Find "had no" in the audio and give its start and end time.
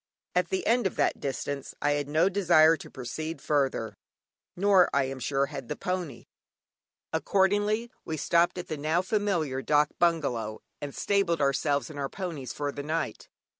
1.91-2.27